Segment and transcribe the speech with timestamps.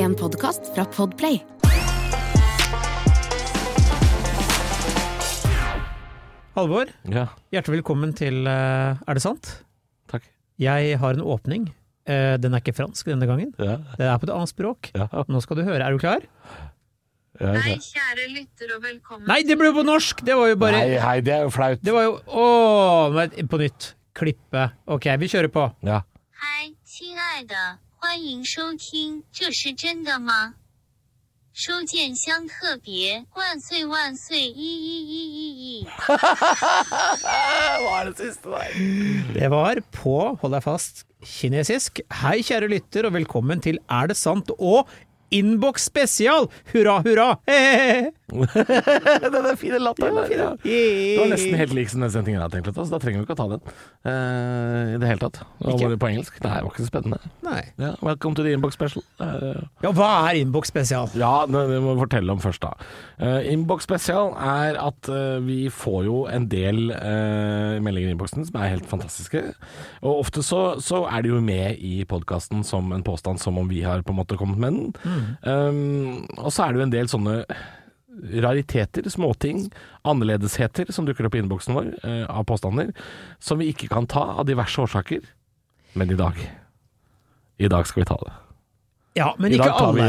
[0.00, 1.36] En podkast fra Podplay.
[6.56, 9.50] Halvor, Ja, hjertelig velkommen til eh, Er det sant?
[10.08, 10.24] takk.
[10.58, 11.66] Jeg har en åpning.
[12.08, 13.52] Eh, Den er ikke fransk denne gangen.
[13.60, 14.90] Ja, Det er på et annet språk.
[14.96, 15.82] ja, Nå skal du høre.
[15.84, 16.24] Er du klar?
[17.40, 17.76] ja, Hei, ja.
[17.76, 19.26] kjære lytter og velkommen.
[19.28, 20.24] Nei, det ble jo på norsk!
[20.24, 21.82] Det var jo bare Nei, hei, det er jo flaut.
[21.84, 23.92] Det var jo Å, men på nytt.
[24.16, 24.70] Klippe.
[24.88, 25.68] Ok, vi kjører på.
[25.84, 26.00] Ja.
[26.32, 27.54] 嗨，亲爱的，
[28.00, 30.56] 欢迎收听，这是真的吗？
[31.52, 35.86] 收件箱特别，万岁万岁，一一一一一。
[35.96, 38.68] Hva er det siste der?
[39.32, 42.00] Det var på, hold deg fast, kinesisk.
[42.12, 44.50] Hei, kjære lytter, og velkommen til Er det sant?
[44.58, 44.84] og
[45.32, 46.50] Innboks spesial!
[46.72, 47.38] Hurra, hurra!
[47.48, 48.12] Hehehe.
[49.35, 50.31] Den er fine latteren der.
[50.31, 50.49] Ja.
[50.63, 53.27] Det var nesten helt lik som den sendingen jeg hadde tenkt, så da trenger vi
[53.27, 53.61] ikke å ta den
[54.07, 55.41] uh, i det hele tatt.
[55.65, 56.37] Og var det på engelsk?
[56.43, 57.31] Nei, det var ikke så spennende.
[57.45, 57.61] Nei.
[57.81, 59.05] Ja, welcome to the inbox special.
[59.21, 61.09] Uh, Ja, hva er Inbox spesial?
[61.17, 62.71] Ja, det, det må vi fortelle om først, da.
[63.21, 66.81] Uh, Inbox spesial er at uh, vi får jo en del
[67.81, 69.41] meldinger i innboksen som er helt fantastiske.
[70.01, 73.69] Og ofte så, så er de jo med i podkasten som en påstand, som om
[73.69, 75.35] vi har på en måte kommet med den.
[75.45, 77.35] Um, og så er det jo en del sånne
[78.21, 79.65] rariteter, småting,
[80.07, 82.93] annerledesheter som dukker opp i innboksen vår eh, av påstander,
[83.39, 85.25] som vi ikke kan ta av diverse årsaker.
[85.93, 86.37] Men i dag
[87.61, 88.31] I dag skal vi ta det.
[89.19, 90.05] Ja, men ikke alle.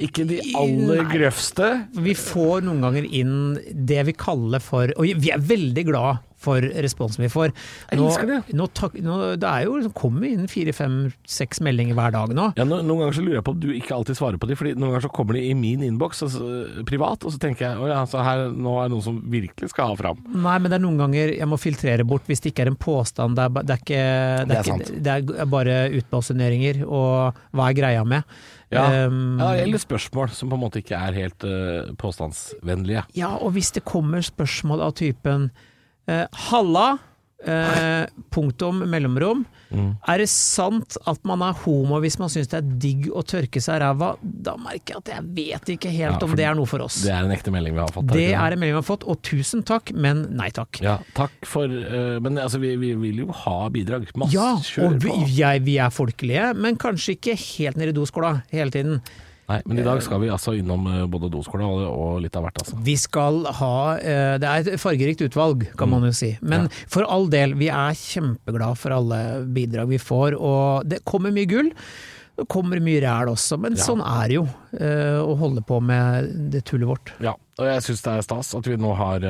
[0.00, 1.10] ikke de aller Nei.
[1.12, 1.66] grøvste.
[2.00, 6.64] Vi får noen ganger inn det vi kaller for Og vi er veldig glad for
[6.84, 7.52] responsen vi får.
[7.90, 8.40] Jeg det.
[8.56, 12.34] Nå, tak- nå, det er jo liksom, kommer inn fire, fem, seks meldinger hver dag
[12.36, 12.50] nå.
[12.58, 14.58] Ja, no, noen ganger så lurer jeg på om du ikke alltid svarer på de,
[14.58, 16.48] Fordi noen ganger så kommer de i min innboks altså,
[16.88, 19.72] privat, og så tenker jeg å ja, så her, nå er det noen som virkelig
[19.72, 20.20] skal ha fram.
[20.34, 22.80] Nei, men det er noen ganger jeg må filtrere bort hvis det ikke er en
[22.80, 23.38] påstand.
[23.38, 27.40] Det er, det er, ikke, det Det er er, ikke, det er bare utbasuneringer, og
[27.54, 28.36] hva er greia med?
[28.74, 33.04] Ja, Um, ja, Eller spørsmål som på en måte ikke er helt uh, påstandsvennlige.
[33.14, 35.50] Ja, og hvis det kommer spørsmål av typen
[36.10, 36.86] eh, Halla,
[37.44, 39.44] eh, punktum, mellomrom.
[39.74, 39.90] Mm.
[40.06, 43.62] Er det sant at man er homo hvis man syns det er digg å tørke
[43.62, 44.12] seg ræva?
[44.22, 47.00] Da merker jeg at jeg vet ikke helt Ja, om det er noe for oss.
[47.04, 48.12] Det er en ekte melding vi har fått.
[48.12, 50.80] Det er en melding vi har fått, og tusen takk, men nei takk.
[50.84, 54.08] Ja, takk for uh, Men altså, vi, vi vil jo ha bidrag.
[54.20, 54.54] Masse Ja,
[54.86, 59.00] og vi, jeg, vi er folkelige, men kanskje ikke helt nede i doskåla hele tiden.
[59.48, 62.62] Nei, men i dag skal vi altså innom eh, både doskåla og, litt av hvert,
[62.62, 62.78] altså.
[62.86, 65.94] Vi skal ha eh, Det er et fargerikt utvalg, kan Mm.
[65.98, 66.30] man jo si.
[66.40, 70.38] Men for all del, vi er kjempeglad for alle bidrag vi får.
[70.40, 71.68] Og det kommer mye gull.
[72.34, 73.84] Det kommer mye ræl også, men Ja.
[73.84, 74.46] sånn er det jo
[74.80, 77.12] eh, å holde på med det tullet vårt.
[77.20, 79.20] Ja, og jeg syns det er stas at vi nå har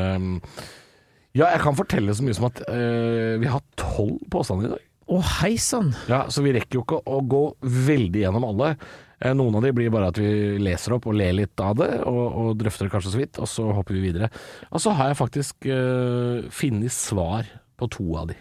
[1.35, 4.85] Ja, jeg kan fortelle så mye som at eh, vi har tolv påstander i dag.
[5.11, 5.91] Å hei sann!
[6.09, 8.77] Ja, Så vi rekker jo ikke å gå veldig gjennom alle.
[9.21, 10.31] Eh, Noen av de blir bare at vi
[10.63, 13.51] leser opp og ler litt av det, og, og drøfter det kanskje så vidt, og
[13.51, 14.31] så hopper vi videre.
[14.71, 17.49] Og så har jeg faktisk uh, funnet svar
[17.81, 18.39] på to av de.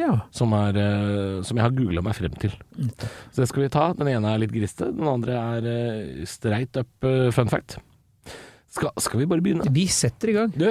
[0.00, 0.12] Ja.
[0.34, 2.54] Som, er, uh, som jeg har googla meg frem til.
[3.30, 3.90] Så det skal vi ta.
[3.98, 7.78] Den ene er litt griste, den andre er uh, streit up uh, fun fact.
[8.72, 9.68] Skal, skal vi bare begynne?
[9.74, 10.54] Vi setter i gang.
[10.56, 10.70] Du,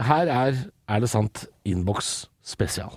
[0.00, 1.44] her er Er det sant?
[1.62, 2.90] Innboks spesial.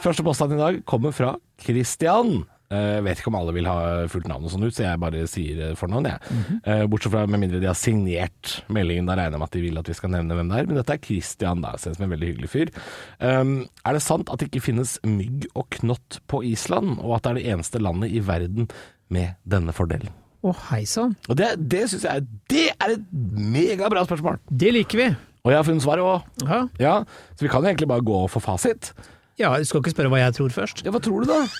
[0.00, 2.42] Første påstand i dag kommer fra Christian.
[2.70, 5.24] Jeg vet ikke om alle vil ha fullt navn og sånn ut, så jeg bare
[5.28, 6.34] sier eh, fornavn, jeg.
[6.62, 9.08] Eh, Bortsett fra med mindre de har signert meldingen.
[9.10, 10.68] Da regner jeg med at de vil at vi skal nevne hvem det er.
[10.70, 11.72] Men dette er Christian, da.
[11.82, 12.70] Ser ut som en veldig hyggelig fyr.
[13.18, 13.52] Um,
[13.82, 17.32] er det sant at det ikke finnes mygg og knott på Island, og at det
[17.34, 18.70] er det eneste landet i verden
[19.10, 20.14] med denne fordelen?
[20.46, 21.18] Å hei sann!
[21.26, 24.38] Og det, det syns jeg Det er et megabra spørsmål.
[24.48, 25.10] Det liker vi.
[25.42, 26.46] Og jeg har funnet svaret òg.
[26.46, 26.62] Ja.
[26.80, 26.94] Ja,
[27.34, 28.94] så vi kan jo egentlig bare gå for fasit.
[29.40, 30.84] Ja, du skal ikke spørre hva jeg tror først?
[30.86, 31.42] Ja, hva tror du da?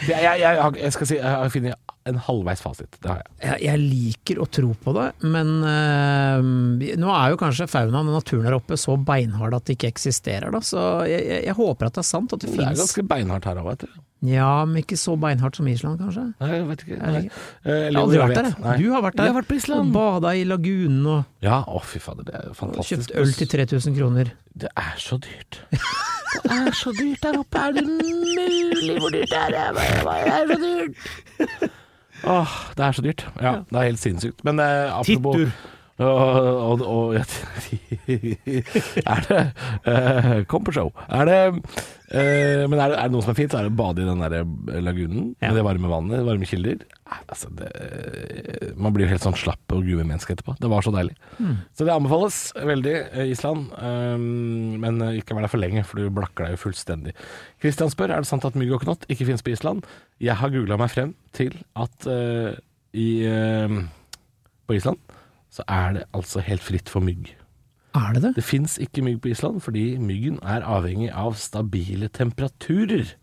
[0.00, 2.94] Jeg, jeg, jeg, jeg skal si jeg har funnet en halvveis fasit.
[3.02, 3.32] Det har jeg.
[3.42, 8.16] Jeg, jeg liker å tro på det, men øh, nå er jo kanskje faunaen og
[8.16, 10.62] naturen her oppe så beinhard at det ikke eksisterer, da.
[10.64, 13.68] Så jeg, håper at det er sant, at det, Det er ganske beinhardt her òg,
[13.74, 14.00] vet du.
[14.22, 16.26] Ja, men ikke så beinhardt som Island, kanskje?
[16.42, 16.96] Nei, jeg vet ikke.
[17.00, 17.20] Nei.
[17.64, 18.82] Eh, Jeg har aldri vært der, jeg.
[18.82, 19.24] Du har vært der.
[19.24, 19.88] Jeg har vært på Island.
[19.88, 23.08] Og bada i lagunen og Ja, å fy fader, det er jo fantastisk.
[23.08, 24.32] kjøpt øl til 3000 kroner.
[24.60, 25.60] Det er så dyrt.
[25.70, 27.58] Det er så dyrt der oppe.
[27.58, 29.72] Er det mulig hvor dyrt det er?
[29.72, 29.88] Det
[30.36, 31.70] er så dyrt.
[32.24, 33.24] Åh, det er så dyrt.
[33.40, 34.44] Ja, det er helt sinnssykt.
[34.44, 35.52] Men eh, apropos Tittur.
[36.00, 37.14] Og, og, og
[39.14, 39.40] Er det
[39.86, 40.88] uh, Kom på show.
[41.12, 41.40] Er det
[42.14, 44.02] eh, Men er det, er det noe som er fint, så er det å bade
[44.02, 45.50] i den der lagunen Ja.
[45.50, 46.82] med det varme vannet, varme kilder.
[47.30, 47.68] Altså, det,
[48.78, 50.54] man blir helt sånn slapp og guemenneske etterpå.
[50.60, 51.14] Det var så deilig.
[51.76, 53.70] Så det anbefales veldig, eh, Island.
[53.76, 57.14] Um, men eh, ikke vær der for lenge, for du blakker deg jo fullstendig.
[57.62, 59.86] Kristian spør er det sant at mygg og knott ikke finnes på Island.
[60.22, 62.52] Jeg har googla meg frem til at uh,
[62.96, 63.80] i, uh,
[64.66, 64.98] på Island
[65.50, 67.32] så er det altså helt fritt for mygg.
[67.98, 68.34] Er det det?
[68.36, 73.16] Det fins ikke mygg på Island fordi myggen er avhengig av stabile temperaturer.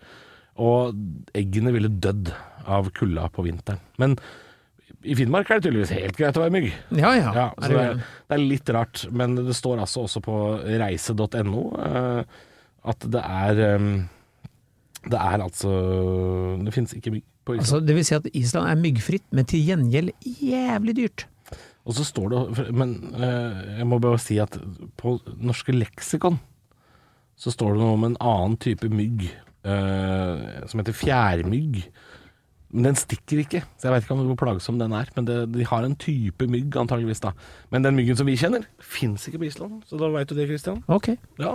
[0.60, 0.98] Og
[1.38, 2.34] eggene ville dødd
[2.68, 3.80] av kulda på vinteren.
[4.02, 4.18] Men
[5.08, 6.68] i Finnmark er det tydeligvis helt greit å være mygg.
[6.98, 7.32] Ja ja.
[7.36, 10.36] Ja, så det er, det er litt rart, men det står altså også på
[10.82, 12.38] reise.no eh,
[12.88, 13.88] at det er eh,
[15.08, 15.72] Det er altså
[16.64, 17.64] Det finnes ikke mygg på Island.
[17.64, 20.12] Altså, det vil si at Island er myggfritt, men til gjengjeld
[20.44, 21.28] jævlig dyrt.
[21.88, 24.60] Og så står det Men eh, jeg må bare si at
[25.00, 26.40] på norske leksikon
[27.38, 31.84] så står det noe om en annen type mygg eh, som heter fjærmygg.
[32.74, 35.12] Men den stikker ikke, så jeg vet ikke om hvor plagsom den er.
[35.16, 37.36] Men det, de har en type mygg, antageligvis da.
[37.70, 39.84] Men den myggen som vi kjenner, fins ikke på Island.
[39.86, 40.82] Så da veit du det, Christian.
[40.90, 41.12] Ok.
[41.38, 41.54] Ja.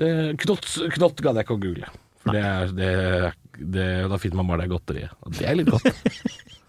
[0.00, 0.08] Det,
[0.46, 0.64] knott,
[0.96, 1.92] knott gadd jeg ikke å google.
[2.24, 2.90] For det er, det,
[3.76, 5.14] det, da finner man bare det godteriet.
[5.22, 5.92] Og det er litt godt.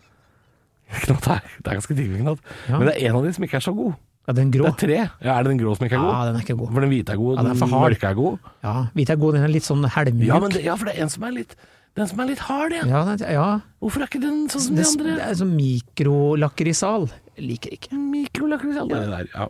[1.05, 2.41] knott er, det er ganske digg med knott.
[2.69, 2.77] Ja.
[2.79, 3.93] Men det er en av de som ikke er så god.
[4.23, 4.63] Ja, den grå.
[4.63, 4.97] Det er tre.
[5.25, 6.13] Ja, er det den grå som ikke er god?
[6.15, 6.69] Ja, den er ikke god.
[6.71, 8.49] For den hvite er god, Ja, den er den mørke er god.
[8.63, 10.27] Ja, hvite er god, den er litt sånn helmjuk.
[10.29, 11.55] Ja, det, ja, for det er en som er litt
[11.93, 12.89] Den som er litt hard, igjen.
[12.89, 13.47] ja, ja.
[13.83, 17.09] Hvorfor er ikke den sånn som Det, de det er sånn mikrolakrisal.
[17.37, 17.97] Liker ikke.
[17.97, 19.27] Mikrolakris, alle det der.
[19.33, 19.47] Ja.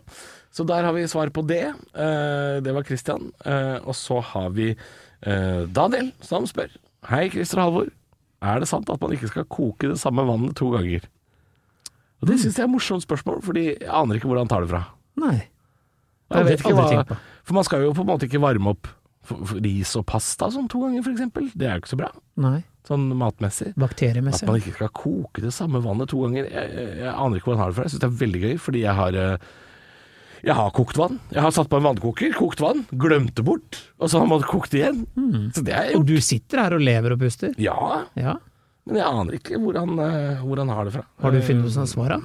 [0.54, 1.62] Så der har vi svar på det.
[1.94, 3.30] Eh, det var Christian.
[3.44, 6.70] Eh, og så har vi eh, Daniel som spør.
[7.08, 7.88] Hei, Christer og Halvor.
[8.44, 11.06] Er det sant at man ikke skal koke det samme vannet to ganger?
[12.24, 14.64] Og Det syns jeg er et morsomt spørsmål, fordi jeg aner ikke hvor han tar
[14.64, 14.80] det fra.
[15.20, 15.36] Nei.
[16.32, 18.88] Jeg Jeg vet ikke hva, for man skal jo på en måte ikke varme opp
[19.64, 21.52] ris og pasta sånn to ganger, f.eks.
[21.56, 22.08] Det er jo ikke så bra,
[22.40, 22.58] Nei.
[22.88, 23.70] sånn matmessig.
[23.80, 24.44] Bakteriemessig.
[24.44, 26.48] At man ikke skal koke det samme vannet to ganger.
[26.48, 27.86] Jeg, jeg, jeg aner ikke hvor han har det fra.
[27.86, 29.52] Jeg syns det er veldig gøy, fordi jeg har eh,
[30.44, 31.20] jeg har kokt vann.
[31.32, 34.74] Jeg har satt på en vannkoker, kokt vann, glemte bort, og så har man kokt
[34.76, 35.04] igjen.
[35.56, 37.54] Så det har jeg Og du sitter her og lever og puster?
[37.60, 38.36] Ja, Ja.
[38.84, 41.04] Men jeg aner ikke hvor han, eh, hvor han har det fra.
[41.24, 42.20] Har du Eh, funnet ut svar, da?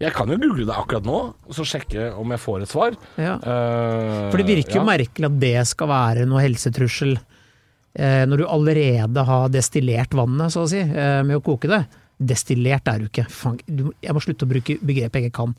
[0.00, 2.96] Jeg kan jo google det akkurat nå, og så sjekke om jeg får et svar.
[3.20, 3.36] Ja.
[3.38, 4.86] Uh, For det virker jo ja.
[4.88, 10.64] merkelig at det skal være noe helsetrussel, uh, når du allerede har destillert vannet, så
[10.64, 11.84] å si, uh, med å koke det.
[12.18, 13.26] Destillert er du ikke.
[13.30, 15.54] Fang, du, jeg må slutte å bruke begrepet jeg ikke kan.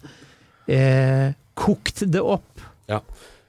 [1.56, 2.64] Kokt det opp.
[2.90, 3.02] Ja.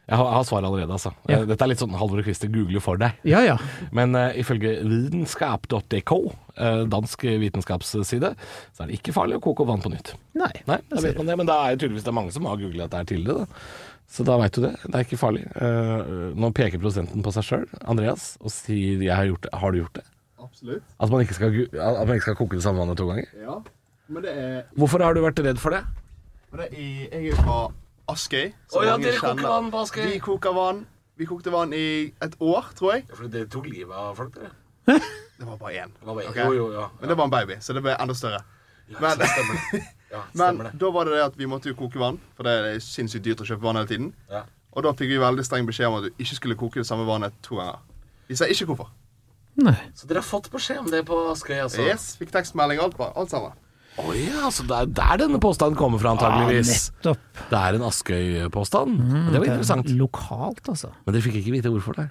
[0.06, 1.10] Jeg har, jeg har svaret allerede, altså.
[1.26, 1.40] Ja.
[1.40, 3.16] Eh, Dette er litt sånn Halvor og Christer googler for deg.
[3.26, 3.56] Ja ja.
[3.96, 8.30] Men uh, ifølge vitenskap.dk, uh, dansk vitenskapsside,
[8.70, 10.12] så er det ikke farlig å koke vann på nytt.
[10.38, 10.52] Nei.
[10.70, 12.60] Nei, da vet man det, men da er jo tydeligvis det er mange som har
[12.60, 13.96] googlet dette her er tidligere, da.
[14.06, 14.76] Så da veit du det.
[14.84, 15.42] Det er ikke farlig.
[15.58, 19.52] Uh, nå peker prosenten på seg sjøl, Andreas, og sier jeg har gjort det.
[19.58, 20.04] Har du gjort det?
[20.46, 20.84] Absolutt.
[21.02, 23.26] At man ikke skal, at man ikke skal koke det samme vannet to ganger?
[23.42, 23.58] Ja.
[24.06, 25.82] Men det er, Hvorfor har du vært redd for det?
[26.46, 27.58] For det er i, Jeg er fra
[28.08, 28.52] Askøy.
[28.72, 29.48] Å ja, dere koker kjenner.
[29.48, 30.04] vann på Askøy.
[30.12, 30.84] Vi koker vann.
[31.16, 33.06] Vi kokte vann i et år, tror jeg.
[33.14, 34.50] For det tok livet av folk, dere.
[35.38, 35.92] Det var bare én.
[36.04, 36.36] bare- Ok?
[36.36, 36.88] jo, jo, ja.
[37.00, 38.42] Men det var en baby, så det ble enda større.
[39.00, 39.82] Men, Stemmer det.
[40.12, 42.78] Ja, men da var det det at vi måtte jo koke vann, for det er
[42.78, 44.12] sinnssykt dyrt å kjøpe vann hele tiden.
[44.30, 44.44] Ja.
[44.76, 47.04] Og da fikk vi veldig streng beskjed om at du ikke skulle koke det samme
[47.08, 47.80] vannet to ganger.
[48.28, 48.92] Vi sa ikke hvorfor.
[49.56, 49.74] Nei.
[49.96, 51.82] Så dere har fått beskjed om det på Askøy, altså?
[51.82, 53.52] Yes, Fikk tekstmelding, alt, alt sammen.
[53.96, 56.90] Å ja, så det er der denne påstanden kommer fra, antageligvis.
[56.98, 57.22] Nettopp.
[57.48, 58.98] det er en Askøy-påstand.
[59.32, 59.88] det var interessant.
[59.88, 60.90] Det Lokalt, altså.
[61.06, 62.10] Men dere fikk ikke vite hvorfor det.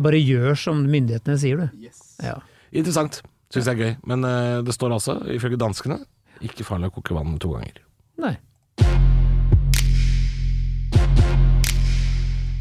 [0.00, 1.84] Bare gjør som myndighetene sier, du.
[1.84, 2.00] Yes.
[2.24, 2.38] Ja.
[2.72, 3.20] Interessant.
[3.52, 3.92] Syns jeg er gøy.
[4.08, 6.00] Men uh, det står altså, ifølge danskene,
[6.40, 7.84] ikke farlig å koke vann to ganger.
[8.22, 8.32] Nei.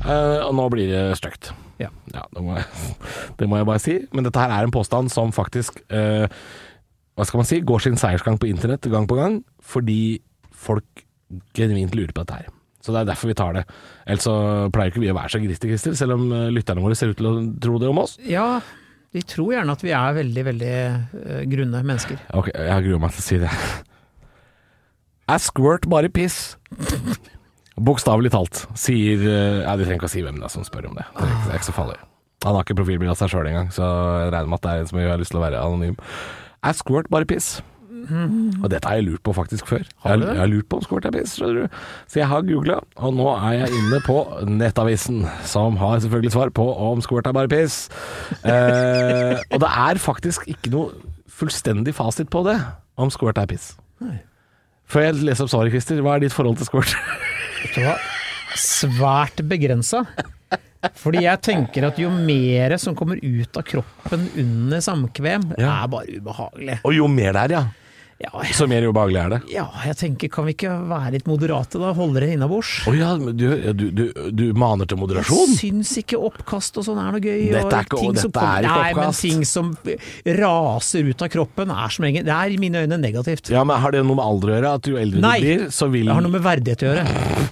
[0.02, 1.54] Uh, og nå blir det stygt.
[1.82, 1.90] Ja.
[2.12, 2.68] det, må jeg,
[3.40, 3.96] det må jeg bare si.
[4.12, 6.28] Men dette her er en påstand som faktisk eh,
[7.18, 7.60] Hva skal man si?
[7.66, 10.22] Går sin seiersgang på internett gang på gang, fordi
[10.56, 11.06] folk
[11.56, 12.52] genuint lurer på dette her.
[12.82, 13.66] Så det er derfor vi tar det.
[14.10, 14.36] Ellers så
[14.74, 17.20] pleier ikke vi å være så griste, Christer, selv om eh, lytterne våre ser ut
[17.20, 18.16] til å tro det om oss.
[18.26, 18.58] Ja,
[19.14, 20.76] de tror gjerne at vi er veldig, veldig
[21.14, 22.22] uh, grunne mennesker.
[22.38, 23.52] Ok, jeg gruer meg til å si det.
[25.32, 26.58] Er squirt bare piss?
[27.80, 30.90] Bokstavelig talt, sier eh, Ja, de trenger ikke å si hvem det er som spør
[30.90, 31.06] om det.
[31.14, 32.00] Det er ikke, det er ikke så farlig.
[32.44, 34.82] Han har ikke profilbilde av seg sjøl engang, så jeg regner med at det er
[34.82, 35.96] en som har lyst til å være anonym.
[36.62, 37.60] Er squirt bare piss?
[38.12, 39.84] Og dette har jeg lurt på faktisk før.
[40.04, 40.34] Har du det?
[40.34, 41.76] jeg har lurt på om squirt er piss, skjønner du.
[42.10, 44.18] Så jeg har googla, og nå er jeg inne på
[44.50, 47.84] Nettavisen, som har selvfølgelig svar på om squirt er bare piss.
[48.42, 50.98] Eh, og det er faktisk ikke noe
[51.32, 52.58] fullstendig fasit på det,
[53.02, 53.72] om squirt er piss.
[54.92, 56.98] Før jeg leser opp svaret, Christer, hva er ditt forhold til squirt?
[57.62, 57.96] Vet du hva?
[58.60, 60.04] Svært begrensa.
[60.98, 65.84] Fordi jeg tenker at jo mer som kommer ut av kroppen under samkvem, Ja.
[65.84, 66.80] er bare ubehagelig.
[66.84, 67.64] Og jo mer det er, ja.
[68.22, 69.38] Ja, jeg, Så mer ubehagelig er det.
[69.50, 72.84] ja, jeg tenker kan vi ikke være litt moderate da, holde det innabords?
[72.86, 75.50] Å ja, du, du, du, du maner til moderasjon?
[75.56, 77.50] Jeg syns ikke oppkast og sånn er noe gøy.
[77.50, 79.76] Dette er ikke- ting dette som kommer- er ikke Nei, men ting som
[80.26, 83.50] raser ut av kroppen er som regel Det er i mine øyne negativt.
[83.50, 84.74] Ja, men Har det noe med alder å gjøre?
[84.76, 87.50] At jo eldre Nei, du blir, så vil Det har noe med verdighet å gjøre.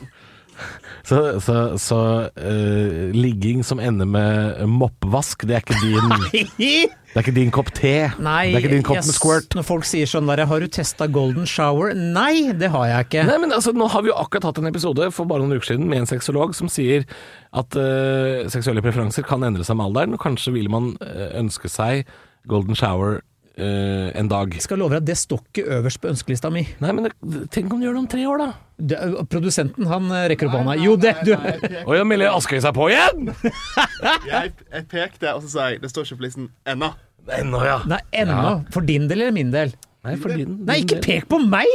[1.10, 2.00] Så, så, så
[2.30, 6.12] uh, ligging som ender med moppvask, det er ikke din
[7.10, 7.94] Det er ikke din kopp te.
[8.22, 9.56] Nei, det er ikke din kopp yes, med squirt.
[9.58, 11.96] Når folk sier sånn der 'har du testa golden shower'?
[11.98, 13.24] Nei, det har jeg ikke.
[13.26, 15.72] Nei, men altså, Nå har vi jo akkurat hatt en episode for bare noen uker
[15.72, 17.08] siden med en sexolog som sier
[17.50, 21.72] at uh, seksuelle preferanser kan endre seg med alderen, og kanskje vil man eh, ønske
[21.72, 22.06] seg
[22.46, 23.24] golden shower
[23.58, 24.54] eh, en dag.
[24.56, 26.66] Jeg skal love deg at det står ikke øverst på ønskelista mi.
[26.84, 27.14] Nei, men det,
[27.56, 28.50] tenk om du gjør det om tre år, da?
[28.92, 29.00] Det,
[29.32, 30.78] produsenten han eh, rekker opp hånda.
[30.80, 33.32] Jo, det du Å ja, melder Askøy seg på igjen?
[34.30, 36.94] Jeg, jeg pekte, og så sa jeg det står ikke på listen ennå.
[37.36, 37.80] Ennå, ja.
[37.90, 38.60] Nei, ennå.
[38.74, 39.74] For din del eller min del?
[40.08, 41.68] Nei, for din, Nei, ikke pek på meg!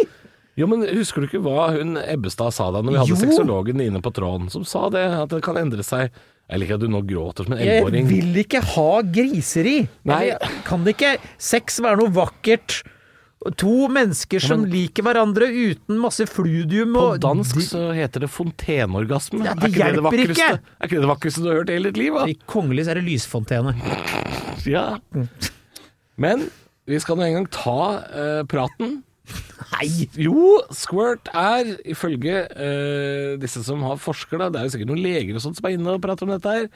[0.59, 4.01] Jo, men Husker du ikke hva hun Ebbestad sa da når vi hadde sexologen inne
[4.05, 7.01] på tråden, som sa det, at det kan endre seg Jeg liker at du nå
[7.09, 9.79] gråter som en Jeg vil ikke ha griseri.
[10.09, 10.25] Nei.
[10.67, 12.83] Kan det ikke sex være noe vakkert?
[13.61, 19.45] To mennesker som men- liker hverandre uten masse fludium På dansk så heter det fonteneorgasme.
[19.45, 20.51] Ja, er, det ikke det det hjelper ikke.
[20.61, 22.15] er ikke det det vakreste du har hørt i hele ditt liv?
[22.15, 22.25] Da?
[22.29, 23.75] I kongelig er det lysfontene.
[24.65, 24.87] Ja.
[26.17, 26.49] Men
[26.89, 29.03] vi skal nå en gang ta uh, praten.
[29.75, 30.09] Nei!
[30.21, 35.05] Jo, squirt er ifølge eh, disse som har forsker, da, det er jo sikkert noen
[35.05, 36.69] leger og sånt som er inne og prater om dette her,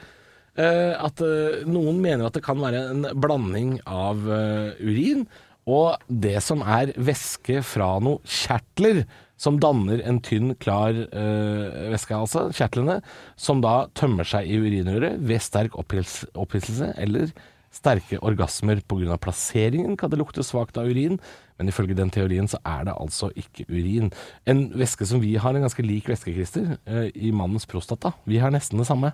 [0.59, 5.27] eh, at eh, noen mener at det kan være en blanding av eh, urin
[5.69, 9.03] og det som er væske fra noen kjertler
[9.39, 12.99] som danner en tynn, klar eh, væske, altså kjertlene,
[13.39, 17.31] som da tømmer seg i urinrøret ved sterk opphisselse eller
[17.71, 19.17] sterke orgasmer pga.
[19.21, 21.19] plasseringen kan det lukte svakt av urin,
[21.59, 24.11] men ifølge den teorien så er det altså ikke urin.
[24.47, 28.13] En væske som vi har en ganske lik væske, Christer, eh, i mannens prostata.
[28.25, 29.11] Vi har nesten det samme.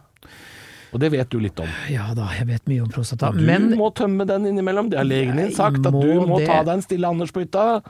[0.93, 1.67] Og det vet du litt om.
[1.91, 3.33] Ja da, jeg vet mye om prostata.
[3.35, 4.87] Du Men må tømme den innimellom.
[4.89, 6.47] Det har legen din sagt, at du må må det.
[6.47, 7.81] ta deg en stille Anders på hytta,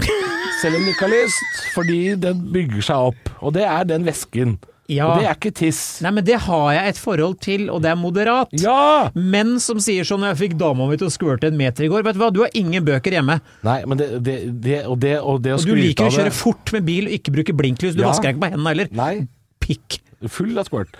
[0.61, 3.29] selv om du ikke har lyst, fordi den bygger seg opp.
[3.45, 4.57] Og det er den væsken.
[4.87, 5.07] Ja.
[5.07, 5.79] Og det er ikke tiss.
[6.05, 8.51] Nei, men det har jeg et forhold til, og det er moderat.
[8.61, 9.09] Ja!
[9.15, 12.03] Menn som sier sånn 'jeg fikk dama mi til å squirte en meter i går'.
[12.05, 13.39] Vet du hva, du har ingen bøker hjemme.
[13.63, 16.31] Nei, men det, det, det, og det, og det å Og du liker å kjøre
[16.31, 17.95] fort med bil og ikke bruke blinklys.
[17.95, 18.09] Du Ja.
[18.11, 18.87] vasker deg ikke på hendene heller.
[18.91, 19.27] Nei,
[19.65, 20.01] Pikk.
[20.31, 20.93] full av squirt.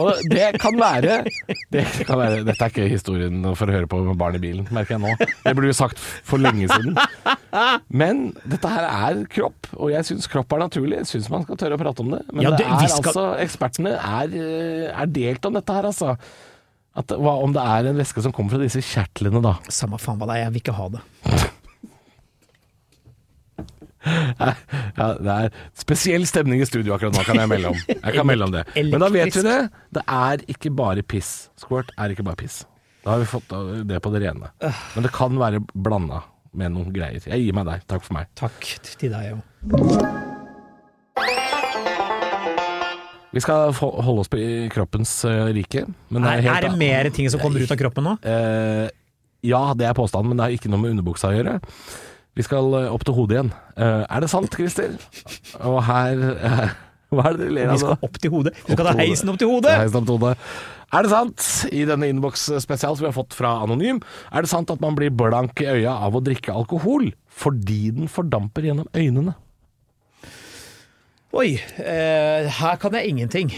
[0.00, 1.18] Og det kan være,
[1.70, 4.64] det kan være Dette er ikke historien for å høre på med barn i bilen,
[4.74, 5.12] merker jeg nå.
[5.44, 6.96] Det burde jo sagt for lenge siden.
[7.92, 11.02] Men dette her er kropp, og jeg syns kropp er naturlig.
[11.04, 12.22] Jeg syns man skal tørre å prate om det.
[12.32, 15.90] Men Ja, det det- er skal- altså Ekspertene er, eh, er delt om dette her,
[15.92, 16.16] altså.
[16.96, 19.54] At, hva om det er en væske som kommer fra disse kjertlene, da.
[19.68, 21.51] Samme faen hva det er, jeg vil ikke ha det.
[24.02, 27.78] Ja, det er spesiell stemning i studio akkurat nå, kan jeg melde om.
[27.88, 28.64] Jeg kan melde om det.
[28.76, 29.56] Men da vet vi det.
[29.94, 31.32] Det er ikke bare piss.
[31.60, 32.62] Squirt er ikke bare piss.
[33.02, 33.50] Da har vi fått
[33.88, 34.52] det på det rene.
[34.62, 36.22] Men det kan være blanda
[36.54, 37.22] med noen greier.
[37.24, 37.82] Jeg gir meg der.
[37.88, 38.28] Takk for meg.
[38.38, 38.68] Takk
[39.00, 39.42] til deg òg.
[43.32, 45.86] Vi skal holde oss på i kroppens eh, rike.
[46.12, 48.12] Men Er, helt er det mer ting som kommer ut av kroppen nå?
[48.28, 48.90] Eh,
[49.48, 51.54] ja, det er påstanden, men det har ikke noe med underbuksa å gjøre.
[52.38, 53.50] Vi skal eh, opp til hodet igjen.
[53.76, 54.94] Eh, er det sant, Christer?
[55.68, 56.72] Og her eh,
[57.12, 57.80] Hva er det dere ler Vi av nå?
[57.82, 58.54] skal opp til hodet.
[58.64, 59.74] Vi skal ta heisen opp til hodet!
[59.82, 60.36] Heisen opp til hodet.
[60.92, 64.00] Er det sant, i denne innboks-spesial som vi har fått fra Anonym,
[64.32, 68.10] er det sant at man blir blank i øya av å drikke alkohol fordi den
[68.12, 69.32] fordamper gjennom øynene?
[71.32, 73.54] Oi, eh, her kan jeg ingenting.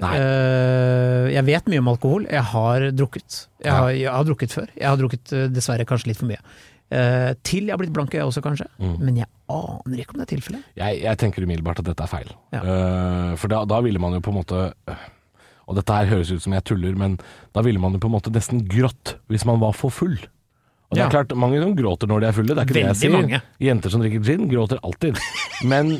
[0.00, 2.26] Eh, jeg vet mye om alkohol.
[2.28, 3.46] Jeg har drukket.
[3.64, 4.68] Jeg har, jeg har drukket før.
[4.76, 6.40] Jeg har drukket uh, dessverre kanskje litt for mye.
[6.90, 8.66] Eh, til jeg har blitt blank i øyet også, kanskje.
[8.82, 8.96] Mm.
[8.98, 10.64] Men jeg aner ikke om det er tilfellet.
[10.80, 12.32] Jeg, jeg tenker umiddelbart at dette er feil.
[12.56, 12.60] Ja.
[12.64, 15.06] Eh, for da, da ville man jo på en måte øh,
[15.70, 17.14] Og dette her høres ut som jeg tuller, men
[17.54, 20.16] da ville man jo på en måte nesten grått hvis man var for full.
[20.90, 21.06] Og det Ja.
[21.06, 23.12] er klart, mange som gråter når de er fulle, det er ikke det jeg sier.
[23.14, 23.38] mange.
[23.62, 25.20] Jenter som drikker gin, gråter alltid.
[25.70, 25.92] Men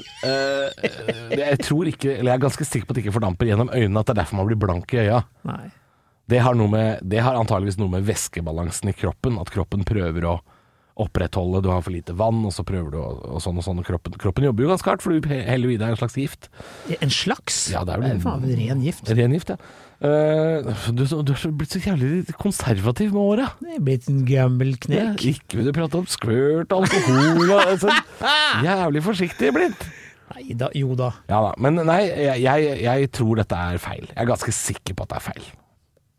[1.31, 4.01] jeg tror ikke, eller jeg er ganske sikker på at det ikke fordamper gjennom øynene,
[4.03, 5.21] at det er derfor man blir blank i øya.
[5.47, 5.69] Nei.
[6.31, 10.37] Det har, med, det har antageligvis noe med væskebalansen i kroppen, at kroppen prøver å,
[11.03, 13.83] opprettholde, du har for lite vann, og så prøver du og, sånn og sånn.
[13.83, 16.51] Og kroppen, kroppen jobber jo ganske hardt, for du heller i deg en slags gift.
[17.01, 17.63] En slags?
[17.73, 19.11] Ja, det er jo faen meg ren gift.
[19.11, 19.61] Ren gift, ja.
[20.01, 20.65] Uh,
[20.97, 23.49] du, du er blitt så jævlig konservativ med åra.
[23.85, 25.27] Blitt en gammel knekk.
[25.35, 27.93] Ikke vil du prate om skvørt, alkohol og altså,
[28.69, 29.89] Jævlig forsiktig blitt.
[30.31, 31.11] Nei da, jo da.
[31.29, 31.53] Ja da.
[31.61, 34.07] Men nei, jeg, jeg, jeg tror dette er feil.
[34.09, 35.51] Jeg er ganske sikker på at det er feil.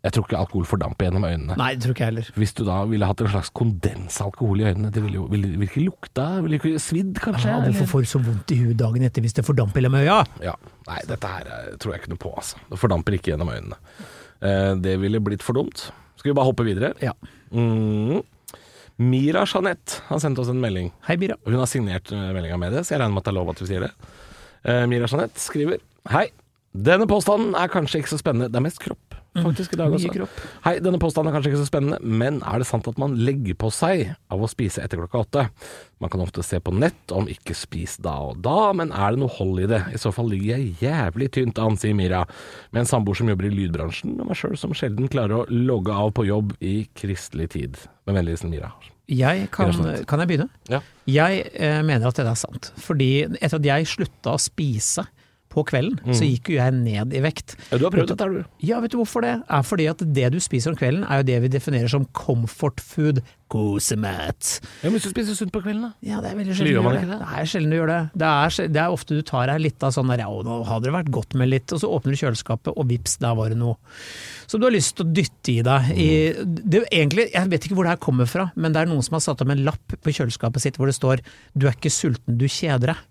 [0.02, 1.56] Jeg tror ikke alkohol fordamper gjennom øynene.
[1.60, 2.30] Nei, det tror ikke jeg heller.
[2.42, 5.70] Hvis du da ville hatt en slags kondensalkohol i øynene, det ville jo ville, ville
[5.70, 7.52] ikke lukta, ville ikke svidd kanskje?
[7.52, 10.18] Ja, hvorfor får du så vondt i huet dagen etter hvis det fordamper gjennom øya?
[10.42, 10.56] Ja.
[10.90, 12.64] Nei, dette her eh, tror jeg ikke noe på, altså.
[12.72, 13.78] Det fordamper ikke gjennom øynene.
[14.42, 15.92] Eh, det ville blitt for dumt.
[16.18, 16.96] Skal vi bare hoppe videre?
[17.06, 17.14] Ja.
[17.54, 18.24] Mm.
[19.02, 20.92] Mira Jeanette har sendt oss en melding.
[21.08, 21.38] Hei, Mira.
[21.46, 23.54] Hun har signert eh, meldinga med det, så jeg regner med at det er lov
[23.54, 23.94] at vi sier det.
[24.66, 26.28] Eh, Mira Jeanette skriver Hei.
[26.72, 28.48] Denne påstanden er kanskje ikke så spennende.
[28.50, 30.12] Det er mest kropp, faktisk, i dag også.
[30.14, 30.42] kropp.
[30.66, 33.56] Hei, denne påstanden er kanskje ikke så spennende, men er det sant at man legger
[33.60, 35.46] på seg av å spise etter klokka åtte?
[36.04, 39.22] Man kan ofte se på nett om ikke spis da og da, men er det
[39.24, 39.84] noe hold i det?
[39.96, 42.26] I så fall ligger jeg jævlig tynt an, sier Mira,
[42.72, 45.96] med en samboer som jobber i lydbransjen, og meg sjøl som sjelden klarer å logge
[45.96, 47.80] av på jobb i kristelig tid.
[48.08, 48.74] Med vennlig hilsen Mira.
[49.12, 49.74] Jeg kan,
[50.08, 50.48] kan jeg begynne?
[50.72, 50.80] Ja.
[51.10, 52.72] Jeg eh, mener at det er sant.
[52.80, 55.04] Fordi etter at jeg slutta å spise
[55.52, 57.58] på kvelden, så gikk jo jeg ned i vekt.
[57.70, 58.58] ja, du har prøvd dette, har du?
[58.66, 59.36] Ja, vet du hvorfor det?
[59.46, 62.82] Er fordi at det du spiser om kvelden er jo det vi definerer som comfort
[62.84, 64.62] food, kosemat.
[64.80, 65.92] Ja, men hvis du spiser sunt på kvelden, da?
[66.08, 67.02] Ja, det er veldig sjelden du gjør det.
[67.10, 67.18] det?
[67.20, 68.00] Det er sjelden du gjør det.
[68.22, 70.88] Det er, det er ofte du tar deg litt av sånn der, ja, nå hadde
[70.88, 73.60] det vært godt med litt, og så åpner du kjøleskapet, og vips, der var det
[73.60, 73.76] noe.
[74.48, 75.92] Som du har lyst til å dytte i deg.
[75.92, 76.10] I,
[76.48, 78.92] det er jo egentlig, jeg vet ikke hvor det her kommer fra, men det er
[78.92, 81.76] noen som har satt opp en lapp på kjøleskapet sitt hvor det står 'du er
[81.76, 83.08] ikke sulten, du kjeder deg'.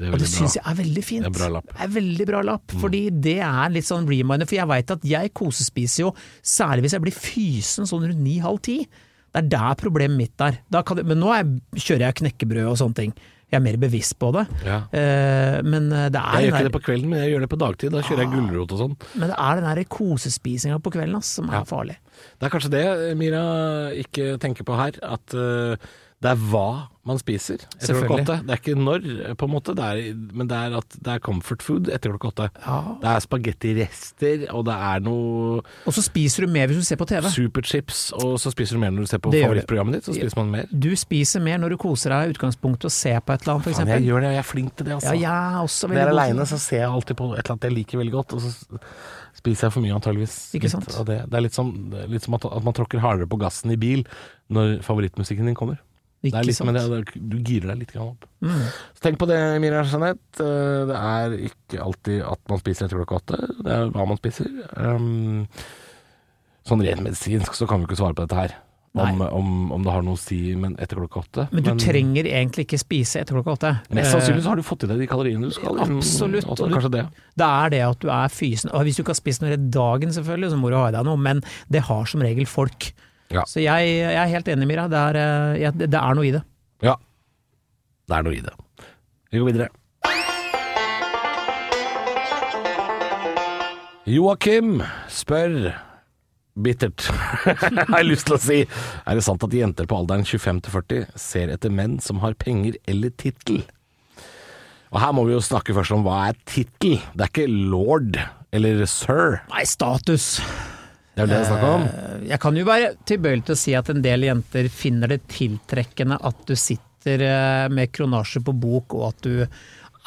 [0.00, 1.26] Det er Og det syns jeg er veldig fint.
[1.26, 1.66] Det er bra lapp.
[1.68, 1.76] Mm.
[1.76, 4.48] Det er veldig bra lapp, fordi det er litt sånn reminder.
[4.48, 8.62] For jeg veit at jeg kosespiser jo, særlig hvis jeg blir fysen sånn rundt ni-halv
[8.64, 8.78] ti.
[9.30, 10.56] Det er der problemet mitt er.
[10.72, 11.44] Det, men nå er,
[11.76, 13.12] kjører jeg knekkebrød og sånne ting.
[13.50, 14.44] Jeg er mer bevisst på det.
[14.62, 14.76] Ja.
[14.94, 17.48] Eh, men det er Jeg gjør ikke der, det på kvelden, men jeg gjør det
[17.50, 17.90] på dagtid.
[17.94, 18.94] Da kjører jeg gulrot og sånn.
[19.18, 21.64] men det er den der kosespisinga på kvelden ass, som er Ja.
[21.66, 21.96] farlig.
[22.38, 23.42] Det er kanskje det Mira
[23.98, 25.76] ikke tenker på her, at eh,
[26.20, 26.66] det er hva
[27.08, 28.34] man spiser etter klokka åtte.
[28.44, 29.04] Det er ikke når,
[29.40, 30.00] på en måte, det er,
[30.36, 32.48] men det er at det er comfort food etter klokka åtte.
[32.60, 32.74] Ja.
[33.00, 37.00] Det er spagettirester, og det er noe Og så spiser du mer hvis du ser
[37.00, 37.24] på TV.
[37.32, 40.10] superchips, og så spiser du mer når du ser på Det favorittprogrammet ditt.
[40.10, 40.68] Så spiser man mer.
[40.70, 43.70] Du spiser mer når du koser deg i utgangspunktet og ser på et eller annet,
[43.72, 43.82] f.eks.
[43.94, 45.16] jeg gjør det, og jeg er flink til det, Ja, altså.
[45.24, 47.56] jeg er også Når jeg veldig er aleine, så ser jeg alltid på et eller
[47.56, 48.52] annet jeg liker veldig godt, og så
[49.40, 50.38] spiser jeg for mye, antageligvis.
[50.58, 50.96] Ikke Litt sant?
[51.00, 51.18] av Det.
[51.30, 51.70] det er litt som,
[52.12, 54.04] litt som at, at man tråkker hardere på gassen i bil
[54.52, 55.80] når favorittmusikken din kommer.
[56.20, 56.68] Det er Ikke litt sant?
[56.68, 58.26] med det, du girer deg litt opp.
[58.44, 58.64] Mm.
[58.94, 60.40] Så tenk på det, Miriam Jeanette.
[60.44, 63.38] Eh, Det er ikke alltid at man spiser etter klokka åtte.
[63.64, 64.50] Det er hva man spiser.
[64.76, 65.46] Um,
[66.68, 68.58] sånn rent medisinsk så kan vi ikke svare på dette her.
[68.90, 71.44] Om, om, om det har noe å si men etter klokka åtte.
[71.54, 73.70] Men du trenger egentlig ikke spise etter klokka åtte.
[73.94, 75.78] Mest Eh, sannsynlig så har du fått i deg de kaloriene du skal.
[75.84, 77.04] Absolutt, åtte, Kanskje det.
[77.38, 78.72] Det er det at du er fysen.
[78.74, 80.96] Og hvis du ikke har spist noe i dagen, selvfølgelig, så må du ha i
[80.98, 82.90] deg noe, men det har som regel folk.
[83.30, 83.44] Ja.
[83.46, 84.88] Så jeg, jeg er helt enig, Mira.
[84.90, 86.42] Det er, eh, jeg- det er noe i det.
[86.82, 86.96] Ja.
[88.10, 88.54] Det er noe i det.
[89.30, 89.68] Vi går videre.
[94.10, 94.80] Joakim
[95.12, 95.70] spør
[96.60, 97.04] bittert,
[97.46, 98.56] har jeg lyst til å si.
[99.06, 102.34] Er det sant at jenter på alderen 25 til 40 ser etter menn som har
[102.40, 103.62] penger eller tittel?
[104.90, 106.96] Og her må vi jo snakke først om hva er tittel.
[107.14, 108.18] Det er ikke lord
[108.50, 109.38] eller sir.
[109.52, 110.40] Nei, status.
[111.14, 111.84] Det er det det er snakk om.
[111.88, 115.22] Eh, Jeg kan jo være tilbøyelig til å si at en del jenter finner det
[115.32, 119.34] tiltrekkende at du sitter eh, med kronasje på bok, og at du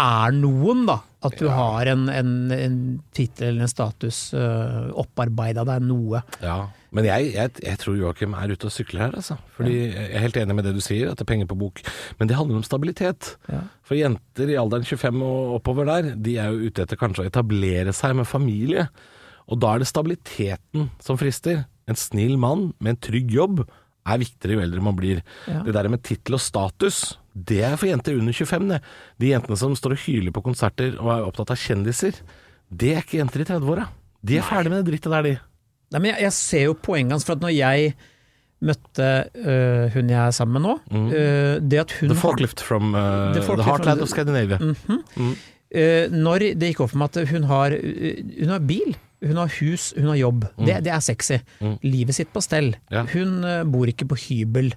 [0.01, 1.01] er noen, da.
[1.23, 2.77] At du har en, en, en
[3.15, 6.19] tittel eller en status, uh, opparbeida deg noe.
[6.43, 9.37] Ja, men jeg, jeg, jeg tror Joakim er ute og sykler her, altså.
[9.55, 11.79] Fordi Jeg er helt enig med det du sier, at det er penger på bok.
[12.19, 13.35] Men det handler om stabilitet.
[13.47, 13.61] Ja.
[13.87, 17.29] For jenter i alderen 25 og oppover der, de er jo ute etter kanskje å
[17.31, 18.89] etablere seg med familie.
[19.51, 21.65] Og da er det stabiliteten som frister.
[21.89, 25.21] En snill mann med en trygg jobb er viktigere jo eldre man blir.
[25.47, 25.61] Ja.
[25.65, 28.79] Det der med tittel og status, det er for jenter under 25, det.
[29.21, 32.19] De jentene som står og hyler på konserter og er opptatt av kjendiser,
[32.73, 33.87] det er ikke jenter i 30-åra.
[34.23, 35.37] De er ferdig med det drittet der, de.
[35.93, 37.93] Nei, men jeg, jeg ser jo poenget hans, for at når jeg
[38.63, 40.75] møtte øh, hun jeg er sammen med nå,
[41.11, 44.59] øh, det at hun The forklift from uh, The the, heartland of Scandinavia.
[44.59, 45.33] Mhm.
[45.73, 49.39] Øh, når det gikk opp for meg at hun har, uh, hun har bil, Hun
[49.39, 50.45] har hus, hun har jobb.
[50.59, 51.39] Det, det er sexy.
[51.85, 52.73] Livet sitt på stell.
[52.89, 52.93] Mm.
[52.97, 53.07] Ja.
[53.15, 54.73] Hun eh, bor ikke på hybel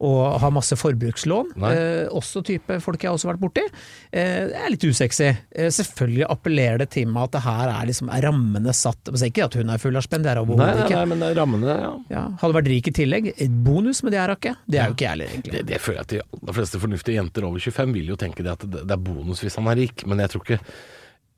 [0.00, 1.50] og har masse forbrukslån.
[1.68, 3.64] Eh, også type folk jeg har også vært borti.
[4.08, 5.26] Eh, det er litt usexy.
[5.52, 9.02] Eh, selvfølgelig appellerer det til meg at det her er, liksom, er rammene satt.
[9.10, 11.02] Det er ikke at hun er full av spenn, det er Nei, overhodet nei, ikke.
[11.02, 11.90] nei, men det er rammene, ja.
[12.14, 13.28] Ja, hadde vært rik i tillegg.
[13.36, 14.54] Et bonus, men det er hun ikke.
[14.64, 15.54] Det er jo ikke jeg heller, egentlig.
[15.58, 18.46] Det, det føler jeg at de aller fleste fornuftige jenter over 25 vil jo tenke
[18.46, 20.62] det at det, det er bonus hvis han er rik, men jeg tror ikke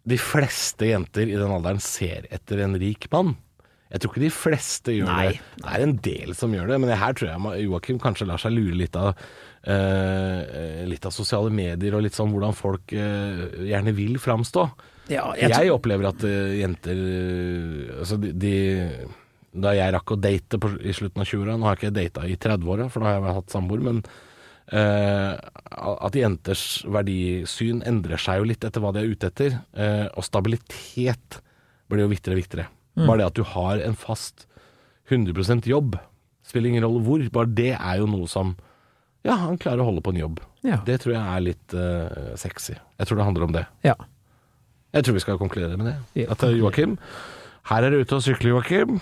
[0.08, 3.36] de fleste jenter i den alderen ser etter en rik mann.
[3.92, 5.24] Jeg tror ikke de fleste gjør Nei.
[5.28, 5.40] det.
[5.60, 8.54] Det er en del som gjør det, men her tror jeg Joakim kanskje lar seg
[8.54, 13.92] lure litt av uh, litt av sosiale medier og litt sånn hvordan folk uh, gjerne
[13.96, 14.64] vil framstå.
[15.12, 16.98] Ja, Jeg, jeg, opplever at uh, jenter
[17.98, 18.52] Altså de, de
[19.50, 22.22] Da jeg rakk å date på, i slutten av 20-åra Nå har jeg ikke data
[22.30, 23.98] i 30-åra, for da har jeg hatt samboer, men
[24.70, 25.32] eh,
[25.72, 29.58] at jenters verdisyn endrer seg jo litt etter hva de er ute etter.
[29.74, 31.40] Uh, og stabilitet
[31.90, 32.68] blir jo viktigere og viktigere.
[33.02, 34.46] Bare det at du har en fast
[35.10, 35.96] 100% jobb,
[36.46, 37.24] spiller ingen rolle hvor.
[37.34, 38.56] Bare det er jo noe som
[39.22, 40.40] Ja, han klarer å holde på en jobb.
[40.66, 40.80] Ja.
[40.86, 42.74] Det tror jeg er litt uh, sexy.
[42.74, 43.66] Jeg tror det handler om det.
[43.86, 43.98] ja.
[44.92, 46.26] Jeg tror vi skal konkludere med det.
[46.28, 46.98] At Joakim
[47.70, 48.98] Her er du ute og sykler, Joakim.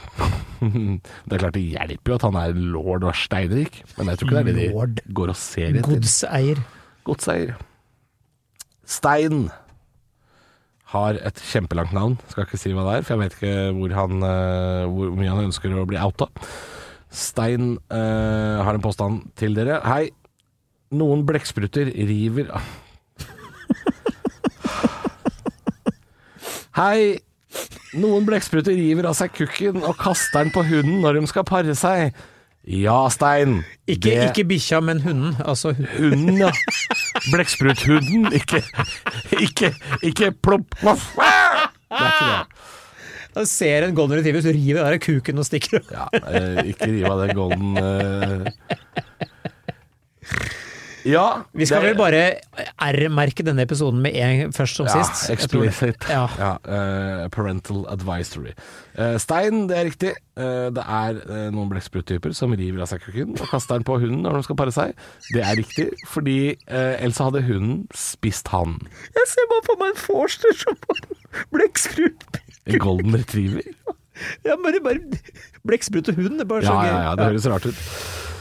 [1.26, 4.28] det er klart det hjelper jo at han er lord og steinrik, men jeg tror
[4.28, 4.94] ikke det er det Lord.
[4.98, 5.88] de går og ser etter.
[5.88, 6.60] Godseier.
[7.08, 7.54] Godseier.
[8.84, 9.48] Stein
[10.90, 12.18] har et kjempelangt navn.
[12.28, 15.30] Skal ikke si hva det er, for jeg vet ikke hvor, han, eh, hvor mye
[15.30, 16.26] han ønsker å bli outa.
[17.10, 19.80] Stein uh, har en påstand til dere.
[19.82, 20.10] Hei.
[20.94, 22.50] Noen blekkspruter river
[26.78, 27.18] Hei.
[28.00, 31.74] Noen blekkspruter river av seg kukken og kaster den på hunden når de skal pare
[31.78, 32.12] seg.
[32.70, 33.62] Ja, Stein.
[33.88, 35.32] Ikke, det- ikke bikkja, men hunden.
[35.48, 36.50] Altså, Hunden, ja.
[37.32, 38.60] Blekkspruthunden, ikke,
[39.40, 39.72] ikke,
[40.06, 40.76] ikke plopp.
[40.84, 41.08] Voff.
[41.16, 41.24] Det
[41.98, 42.66] er ikke det.
[43.34, 45.82] da ser en golden retriever, så river jeg av kuken og stikker.
[45.90, 49.29] Ja, eh, ikke rive av den golden eh.
[51.04, 51.42] Ja.
[51.56, 52.22] Vi skal det- vel bare
[52.78, 55.30] R-merke denne episoden med en først som ja, sist.
[55.30, 56.08] Explicit.
[56.08, 56.26] Ja.
[56.38, 58.52] Ja, uh, parental advisory.
[58.98, 60.12] Uh, stein, det er riktig.
[60.36, 64.22] Uh, det er noen blekksprutttyper som river av seg kukken og kaster den på hunden
[64.26, 64.94] når de skal pare seg.
[65.32, 68.78] Det er riktig, fordi ellers hadde hunden spist han.
[69.16, 71.18] Jeg ser bare for meg en forster som bare
[71.54, 72.40] blekksprut.
[72.66, 73.62] En golden retriever.
[74.44, 75.00] Ja, bare, bare
[75.66, 76.36] blekksprut og hund.
[76.38, 77.80] Det er bare Ja, ja, ja, det høres rart ut.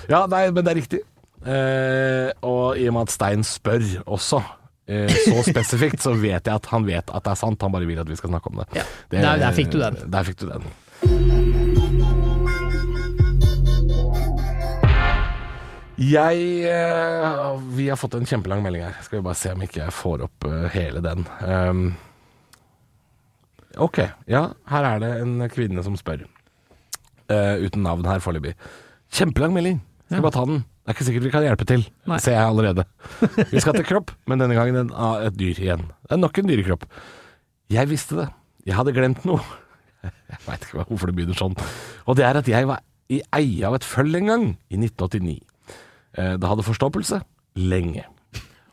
[0.10, 1.00] Ja, nei, men det er riktig.
[1.46, 4.42] Eh, og i og med at Stein spør også
[4.90, 7.62] eh, så spesifikt, så vet jeg at han vet at det er sant.
[7.64, 8.68] Han bare vil at vi skal snakke om det.
[8.82, 8.88] Ja.
[9.16, 10.02] Der- der fikk du den.
[10.12, 10.68] Der fikk du den.
[16.00, 18.96] Jeg eh, Vi har fått en kjempelang melding her.
[19.04, 21.26] Skal vi bare se om ikke jeg får opp eh, hele den.
[21.44, 21.82] Um,
[23.84, 24.00] ok,
[24.32, 24.46] ja.
[24.72, 26.24] Her er det en kvinne som spør.
[27.30, 28.56] Uh, uten navn her foreløpig.
[29.14, 29.82] Kjempelang melding.
[30.10, 30.64] Skal bare ta den.
[30.66, 32.18] Det er ikke sikkert vi kan hjelpe til, Nei.
[32.24, 32.86] ser jeg allerede.
[33.52, 35.84] Vi skal til kropp, men denne gangen en, ah, et dyr igjen.
[36.08, 36.86] Det er nok en dyrekropp.
[37.70, 38.28] Jeg visste det.
[38.66, 39.44] Jeg hadde glemt noe.
[40.32, 41.54] Jeg veit ikke hvorfor det begynner sånn.
[42.08, 42.80] Og det er at jeg var
[43.12, 45.36] i eie av et føll en gang, i 1989.
[46.18, 47.20] Eh, Det hadde forstoppelse
[47.60, 48.06] lenge.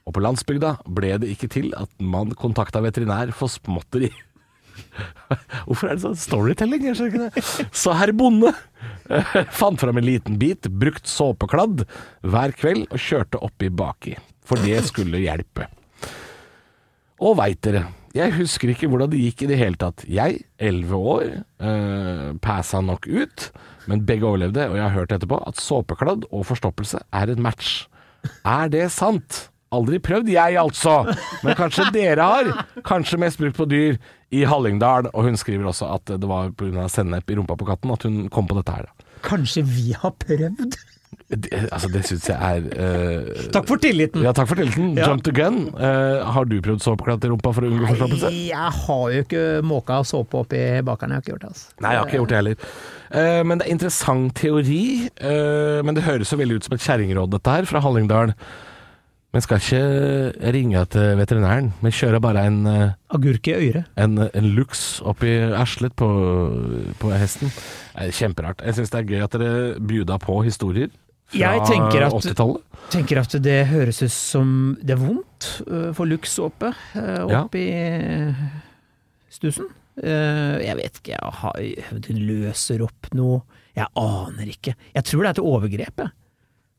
[0.07, 4.13] Og på landsbygda ble det ikke til at man kontakta veterinær for småtteri.
[5.67, 6.87] Hvorfor er det sånn storytelling?
[6.87, 7.45] Jeg ikke det.
[7.75, 8.53] Så herr bonde
[9.11, 11.87] eh, fant fram en liten bit brukt såpekladd
[12.27, 14.17] hver kveld og kjørte oppi baki.
[14.47, 15.67] For det skulle hjelpe.
[17.25, 17.87] Og veit dere,
[18.17, 20.05] jeg husker ikke hvordan det gikk i det hele tatt.
[20.09, 21.27] Jeg, elleve år,
[21.61, 23.51] eh, passa nok ut,
[23.91, 27.87] men begge overlevde, og jeg har hørt etterpå at såpekladd og forstoppelse er en match.
[28.47, 29.47] Er det sant?
[29.75, 31.01] Aldri prøvd jeg, altså.
[31.45, 32.51] Men kanskje dere har.
[32.87, 33.99] Kanskje mest brukt på dyr
[34.35, 35.11] i Hallingdal.
[35.13, 36.89] Og hun skriver også at det var pga.
[36.93, 38.93] sennep i rumpa på katten at hun kom på dette her.
[39.27, 40.77] Kanskje vi har prøvd?
[41.27, 44.23] Det, altså, det syns jeg er uh, Takk for tilliten.
[44.23, 44.93] Ja, takk for tilliten.
[44.99, 45.09] Ja.
[45.11, 45.59] Jump the gun.
[45.75, 48.31] Uh, har du prøvd såpeklatt i rumpa for å unngå forstoppelse?
[48.47, 51.51] Jeg har jo ikke måka såpe oppi bakeren, jeg har ikke gjort det.
[51.55, 51.75] Altså.
[51.81, 52.71] Nei, jeg har ikke gjort det heller.
[53.11, 54.85] Uh, men det er interessant teori.
[55.87, 58.35] men det høres jo veldig ut som et kjerringråd, dette her, fra Hallingdal.
[59.37, 61.67] Men skal ikke ringe til veterinæren.
[61.85, 63.85] Vi kjører bare en, eh, Agurk i øret.
[64.01, 66.07] en, en lux oppi Aslet på,
[66.97, 67.53] på hesten.
[68.01, 68.63] Er kjemperart.
[68.65, 70.89] Jeg syns det er gøy at dere bjuda på historier
[71.29, 72.63] fra Jeg tenker at- 80-tallet.
[72.89, 76.73] Tenker at det høres ut som det er vondt øh, for Lux-såpe
[77.29, 78.33] oppi Ja.
[79.29, 79.67] stusen.
[79.69, 79.69] stussen.
[80.03, 81.61] Eh, Jeg vet ikke, jeg har,
[81.93, 83.43] hun løser opp noe
[83.77, 84.73] Jeg aner ikke.
[84.95, 86.09] Jeg tror det er til overgrep, jeg.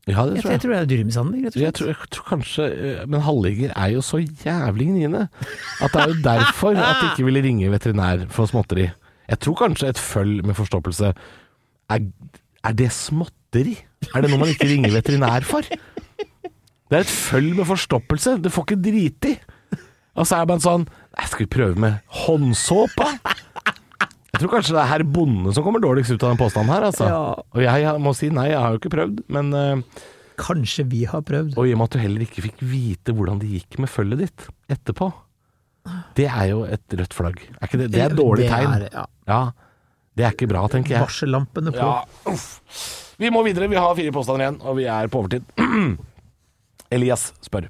[0.08, 0.60] Ja, det tror jeg jeg.
[0.64, 1.78] tror det er dyremishandling, rett og Jeg slett.
[1.80, 6.08] tror, jeg tror kanskje eh, Men hallinger er jo så jævlig gniende at det er
[6.14, 8.88] jo derfor at de ikke ville ringe veterinær for småtteri.
[9.28, 11.12] Jeg tror kanskje et føll med forstoppelse
[11.90, 12.00] er,
[12.64, 13.76] er det småtteri?
[14.14, 15.62] Er det noe man ikke ringer veterinær for?
[15.68, 18.38] Det er et føll med forstoppelse.
[18.40, 19.34] Du får ikke driti.
[20.18, 20.86] Og så er man sånn
[21.18, 23.06] Nei, skal vi prøve med håndsåpe?
[24.38, 26.84] Jeg tror kanskje det er herr Bonde som kommer dårligst ut av den påstanden her,
[26.92, 27.08] altså.
[27.10, 27.22] Ja.
[27.42, 30.04] Og jeg, jeg må si nei, jeg har jo ikke prøvd, men uh,
[30.38, 31.56] Kanskje vi har prøvd.
[31.58, 34.20] Og i og med at du heller ikke fikk vite hvordan det gikk med følget
[34.22, 35.08] ditt etterpå.
[36.14, 37.40] Det er jo et rødt flagg.
[37.58, 37.88] Er det?
[37.90, 38.76] Det er et dårlig Det tegn.
[38.76, 39.04] er, ja.
[39.26, 39.40] Ja.
[40.14, 41.02] Det er ikke bra, tenker jeg.
[41.02, 41.88] Varsellampene på.
[41.90, 42.36] Ja.
[43.18, 45.42] Vi må videre, vi har fire påstander igjen, og vi er på overtid.
[46.94, 47.66] Elias spør.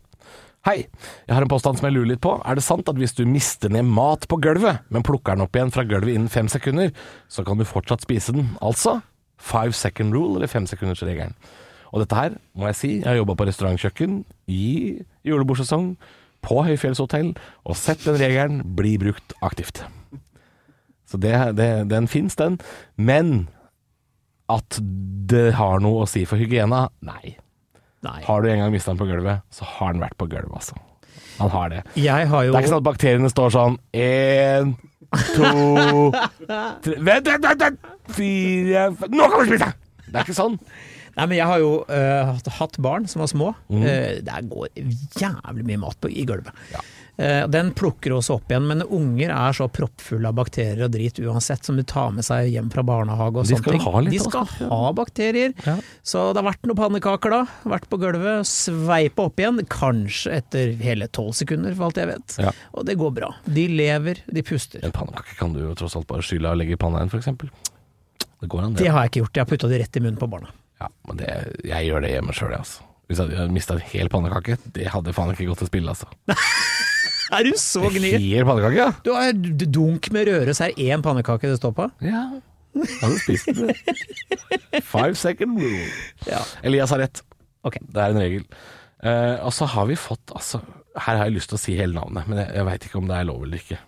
[0.66, 0.88] Hei,
[1.28, 2.32] jeg har en påstand som jeg lurer litt på.
[2.42, 5.54] Er det sant at hvis du mister ned mat på gulvet, men plukker den opp
[5.54, 6.90] igjen fra gulvet innen fem sekunder,
[7.30, 8.50] så kan du fortsatt spise den?
[8.58, 8.98] Altså
[9.38, 11.36] five second rule, eller femsekundersregelen.
[11.94, 14.18] Og dette her må jeg si, jeg har jobba på restaurantkjøkken
[14.50, 14.66] i
[15.24, 15.92] julebordsesong
[16.44, 17.32] på Høyfjellshotell,
[17.64, 19.84] og sett den regelen bli brukt aktivt.
[21.08, 22.58] Så det, det, den fins, den.
[22.98, 23.48] Men
[24.52, 24.82] at
[25.30, 26.88] det har noe å si for hygiena?
[27.04, 27.38] Nei.
[28.06, 28.20] Nei.
[28.26, 30.76] Har du en gang mista den på gulvet, så har den vært på gulvet, altså.
[31.38, 31.80] Han har det.
[31.98, 34.72] Jeg har jo Det er ikke sånn at bakteriene står sånn Én,
[35.36, 35.50] to
[36.82, 37.62] tre Vent, vent, vent!
[37.62, 39.68] vent fire fem Nå kan du spise!
[40.08, 40.56] Det er ikke sånn.
[41.18, 43.50] Nei, men jeg har jo uh, hatt- barn som var små.
[43.68, 43.82] Mm.
[43.82, 44.70] Uh, der går
[45.20, 46.54] jævlig mye mat på, i gulvet.
[46.72, 46.86] Eh,
[47.50, 51.64] den plukker også opp igjen, men unger er så proppfulle av bakterier og drit uansett,
[51.66, 53.82] som du tar med seg hjem fra barnehage og De sånne skal ting.
[53.88, 54.70] ha litt De skal bakterier.
[54.70, 55.54] ha bakterier.
[55.66, 55.74] Ja.
[56.06, 57.40] Så det har vært noen pannekaker da.
[57.74, 59.58] Vært på gulvet, sveipa opp igjen.
[59.66, 62.38] Kanskje etter hele tolv sekunder, for alt jeg vet.
[62.46, 62.54] Ja.
[62.78, 63.32] Og det går bra.
[63.50, 64.84] De lever, de puster.
[64.86, 67.50] En pannekake kan du jo tross alt bare skylle og legge i panna igjen, eksempel.
[68.38, 68.84] Det går an, det.
[68.86, 69.34] Det har jeg ikke gjort.
[69.34, 70.54] Jeg har putta de rett i munnen på barna.
[70.78, 71.32] Ja, men det,
[71.66, 72.84] jeg gjør det hjemme sjøl, altså.
[73.08, 76.06] Hvis jeg hadde mista en hel pannekake, det hadde faen ikke gått til spille, altså.
[77.34, 78.12] Er du så gni?
[78.16, 78.90] Hel pannekake, ja.
[79.04, 79.32] Du har
[79.68, 81.88] dunk med Røros her, er én pannekake det står på?
[82.04, 82.24] Ja.
[82.78, 84.82] Jeg hadde spist det.
[84.86, 85.88] Five second rule.
[86.28, 86.40] Ja.
[86.66, 87.22] Elias har rett.
[87.66, 87.82] Okay.
[87.82, 88.46] Det er en regel.
[89.02, 90.58] Uh, og så har vi fått altså,
[90.98, 93.10] Her har jeg lyst til å si hele navnet, men jeg, jeg veit ikke om
[93.10, 93.78] det er lov eller ikke.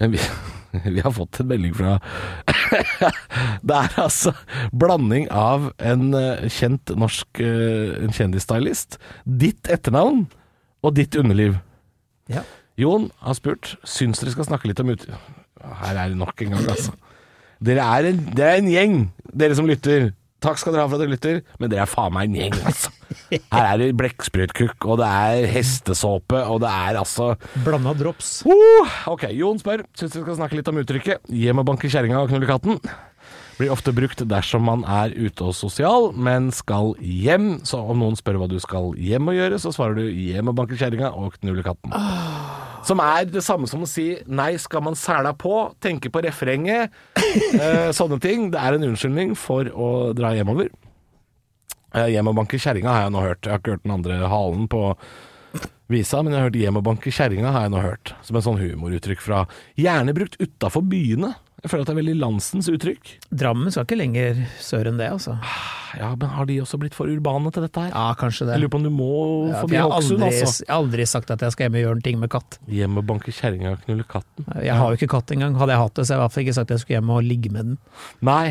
[0.00, 0.20] Men vi,
[0.96, 1.96] vi har fått en melding fra
[3.68, 4.34] Det er altså
[4.76, 10.26] blanding av en eh, kjent norsk uh, en kjendisstylist, ditt etternavn
[10.80, 11.58] og ditt underliv.
[12.30, 12.44] Ja.
[12.80, 15.06] Jon har spurt Syns dere skal snakke litt om ut...
[15.60, 16.94] Her er det nok en gang, altså.
[17.60, 18.94] Dere er en, dere er en gjeng,
[19.36, 20.06] dere som lytter.
[20.40, 22.56] Takk skal dere ha for at dere lytter, men dere er faen meg en gjeng,
[22.70, 22.94] altså.
[23.52, 27.34] Her er det blekksprutkukk, og det er hestesåpe, og det er altså
[27.66, 28.38] Blanda drops.
[28.48, 32.22] Uh, ok, Jon spør Syns dere skal snakke litt om uttrykket 'hjem og banke kjerringa
[32.22, 32.80] og knulle katten'.
[33.60, 37.58] Blir ofte brukt dersom man er ute og sosial, men skal hjem.
[37.68, 40.56] Så om noen spør hva du skal hjem og gjøre, så svarer du 'hjem og
[40.56, 41.92] banke kjerringa og knulle katten'.
[42.88, 46.88] Som er det samme som å si 'nei, skal man sæla på', tenke på refrenget,
[47.60, 48.50] eh, sånne ting.
[48.50, 50.70] Det er en unnskyldning for å dra hjemover.
[51.94, 53.42] Eh, hjem og banke kjerringa har jeg nå hørt.
[53.42, 54.96] Jeg har ikke hørt den andre halen på
[55.92, 58.14] visa, men jeg har hørt hjem og banke kjerringa har jeg nå hørt.
[58.26, 59.44] Som en sånn humoruttrykk fra
[59.80, 61.34] Gjerne brukt utafor byene.
[61.60, 63.10] Jeg føler at det er veldig landsens uttrykk.
[63.36, 65.34] Drammen skal ikke lenger sør enn det, altså.
[65.98, 67.90] Ja, men har de også blitt for urbane til dette her?
[67.92, 68.54] Ja, kanskje det.
[68.56, 69.10] Jeg lurer på om du må
[69.50, 70.64] Ja, for forbi Hokksund, altså.
[70.64, 72.56] jeg har aldri sagt at jeg skal hjem og gjøre en ting med katt.
[72.70, 74.48] Hjem og banke kjerringa og knulle katten.
[74.64, 75.58] Jeg har jo ikke katt engang.
[75.60, 77.12] Hadde jeg hatt det, så jeg i hvert fall ikke sagt at jeg skulle hjem
[77.18, 77.78] og ligge med den.
[78.24, 78.44] Nei,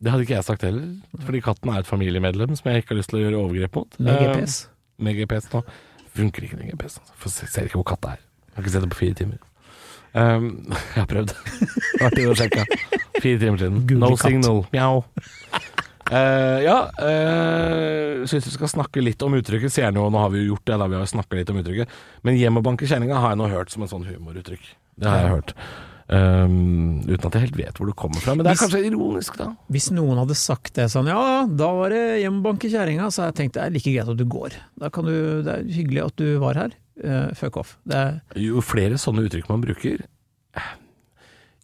[0.00, 0.88] det hadde ikke jeg sagt heller.
[1.26, 4.00] Fordi katten er et familiemedlem som jeg ikke har lyst til å gjøre overgrep mot.
[4.00, 4.56] Med GPS.
[4.64, 5.62] Uh, Med GPS nå.
[6.14, 7.00] Funker ikke med GPS.
[7.02, 7.48] Altså.
[7.50, 8.22] Ser ikke hvor katta er.
[8.22, 9.38] Jeg har ikke sett det på fire timer.
[10.14, 10.50] Um,
[10.94, 11.32] jeg har prøvd.
[12.06, 12.66] Artig å sjekke.
[13.18, 13.80] Fire timer siden.
[13.88, 14.28] Google no katt.
[14.28, 14.62] signal.
[14.74, 15.02] Mjau.
[16.04, 19.72] Uh, ja, uh, syns vi skal snakke litt om uttrykket.
[19.74, 21.98] Ser nå, nå har vi jo gjort det, da vi har snakka litt om uttrykket.
[22.26, 24.70] Men hjem og banke kjerringa har jeg nå hørt som en sånn humoruttrykk.
[25.00, 25.56] Det har jeg hørt.
[26.04, 28.34] Um, uten at jeg helt vet hvor det kommer fra.
[28.36, 29.46] Men det er Hvis- kanskje ironisk, da.
[29.72, 33.24] Hvis noen hadde sagt det sånn, ja, da var det hjem og banke kjerringa, så
[33.24, 34.52] jeg tenkt det er like greit at du går.
[34.78, 36.70] Da kan du, det er hyggelig at du var her.
[37.02, 37.78] Uh, fuck off.
[37.88, 40.04] Det er, Jo flere sånne uttrykk man bruker,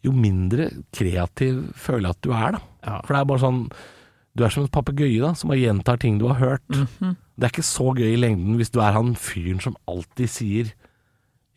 [0.03, 2.61] jo mindre kreativ føler jeg at du er, da.
[2.87, 2.95] Ja.
[3.05, 3.59] For det er bare sånn
[4.33, 6.63] Du er som en papegøye da, som bare gjentar ting du har hørt.
[6.71, 7.17] Mhm.
[7.37, 10.69] Det er ikke så gøy i lengden hvis du er han fyren som alltid sier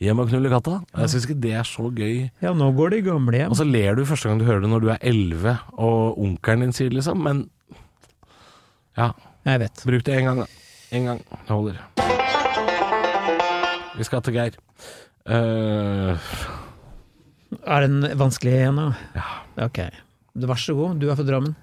[0.01, 0.81] 'hjem og knulle katta'.
[0.99, 2.31] Jeg syns ikke det er så gøy.
[2.43, 3.51] ja, nå går de gamle hjem.
[3.51, 6.61] Og så ler du første gang du hører det når du er elleve og onkelen
[6.67, 7.19] din sier det, liksom.
[7.23, 7.49] Men
[8.97, 9.13] ja,
[9.45, 9.83] Jeg vet.
[9.85, 10.47] bruk det én gang, da.
[10.93, 11.19] Én gang.
[11.19, 11.79] Det holder.
[13.97, 14.55] Vi skal til Geir.
[15.27, 16.19] Uh...
[17.67, 18.89] Er den vanskelig igjen, da?
[19.15, 19.67] Ja.
[19.67, 19.79] Ok.
[20.35, 21.55] Vær så god, du er fra Drammen.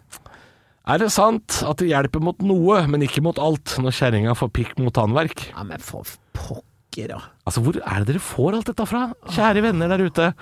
[0.87, 4.49] Er det sant at det hjelper mot noe, men ikke mot alt, når kjerringa får
[4.55, 5.49] pikk mot tannverk?
[5.51, 7.19] Ja, men for pokker, da.
[7.47, 9.05] Altså, hvor er det dere får alt dette fra?
[9.31, 10.33] Kjære venner der ute.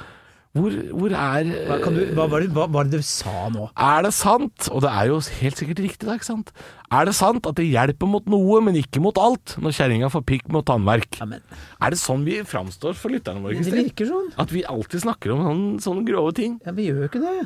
[0.58, 3.68] Hvor, hvor er Hva, kan du, hva, var det, hva var det du sa nå?
[3.78, 6.50] Er det sant, og det er jo helt sikkert riktig, da, ikke sant?
[6.90, 10.26] Er det sant at det hjelper mot noe, men ikke mot alt, når kjerringa får
[10.32, 11.20] pikk mot tannverk?
[11.22, 11.46] Ja, men,
[11.78, 14.34] Er det sånn vi framstår for lytterne våre, det virker sånn.
[14.42, 16.58] At vi alltid snakker om sånne, sånne grove ting?
[16.66, 17.38] Ja, vi gjør jo ikke det.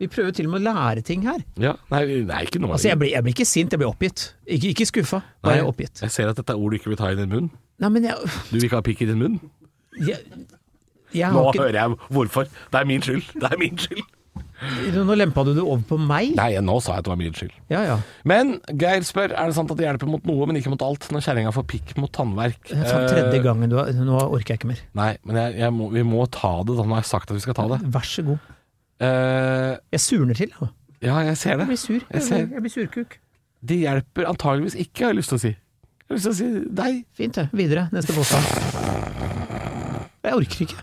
[0.00, 1.42] Vi prøver til og med å lære ting her.
[1.60, 4.30] Ja, nei, nei ikke noe Altså, jeg blir, jeg blir ikke sint, jeg blir oppgitt.
[4.48, 6.00] Ikke, ikke skuffa, bare Nei, oppgitt.
[6.00, 7.50] Jeg ser at dette er ord du ikke vil ta i din munn.
[7.80, 9.36] Nei, men jeg, Du vil ikke ha pikk i din munn?
[10.06, 10.20] jeg,
[11.16, 12.48] jeg Nå ikke, hører jeg hvorfor.
[12.70, 13.22] Det er min skyld.
[13.40, 14.02] Det er min skyld.
[14.92, 16.34] Nå lempa du det over på meg?
[16.36, 17.54] Nei, nå sa jeg at det var min skyld.
[17.72, 17.94] Ja ja.
[18.28, 21.06] Men Geir spør er det sant at det hjelper mot noe, men ikke mot alt,
[21.10, 22.60] når kjerringa får pikk mot tannverk.
[22.68, 24.82] Det er faen tredje Eh, gangen du har Nå orker jeg ikke mer.
[25.00, 26.84] Nei, men jeg, jeg må, vi må ta det da.
[26.84, 27.80] Nå har jeg sagt at vi skal ta det.
[27.96, 28.52] Vær så god.
[29.00, 30.52] Eh, Jeg surner til.
[31.00, 31.66] Jeg ja, jeg ser det.
[31.72, 31.96] blir sur.
[31.96, 32.44] Jeg Jeg, ser.
[32.44, 33.16] jeg blir surkuk.
[33.64, 35.54] Det hjelper antageligvis ikke, har jeg lyst til å si.
[36.10, 36.94] Jeg har lyst til å si deg.
[37.14, 37.42] Fint, det.
[37.54, 37.84] Videre.
[37.94, 38.42] Neste påstand.
[40.26, 40.78] Jeg orker ikke.